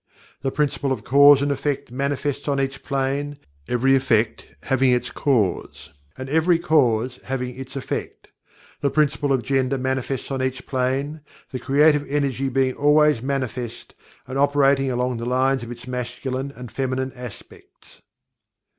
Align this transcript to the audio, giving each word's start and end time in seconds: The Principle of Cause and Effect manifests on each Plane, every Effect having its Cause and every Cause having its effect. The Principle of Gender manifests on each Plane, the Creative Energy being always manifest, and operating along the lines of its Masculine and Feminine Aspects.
The 0.41 0.49
Principle 0.49 0.91
of 0.91 1.03
Cause 1.03 1.43
and 1.43 1.51
Effect 1.51 1.91
manifests 1.91 2.47
on 2.47 2.59
each 2.59 2.81
Plane, 2.83 3.37
every 3.67 3.95
Effect 3.95 4.47
having 4.63 4.89
its 4.89 5.11
Cause 5.11 5.91
and 6.17 6.27
every 6.27 6.57
Cause 6.57 7.19
having 7.25 7.55
its 7.55 7.75
effect. 7.75 8.29
The 8.79 8.89
Principle 8.89 9.31
of 9.31 9.43
Gender 9.43 9.77
manifests 9.77 10.31
on 10.31 10.41
each 10.41 10.65
Plane, 10.65 11.21
the 11.51 11.59
Creative 11.59 12.03
Energy 12.09 12.49
being 12.49 12.73
always 12.73 13.21
manifest, 13.21 13.93
and 14.25 14.39
operating 14.39 14.89
along 14.89 15.17
the 15.17 15.25
lines 15.25 15.61
of 15.61 15.69
its 15.71 15.85
Masculine 15.85 16.49
and 16.55 16.71
Feminine 16.71 17.11
Aspects. 17.15 18.01